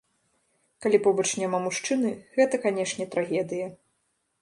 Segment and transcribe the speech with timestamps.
[0.85, 2.09] Калі побач няма мужчыны,
[2.41, 3.73] гэта, канешне, трагедыя.